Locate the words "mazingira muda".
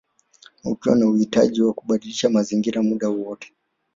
2.29-3.09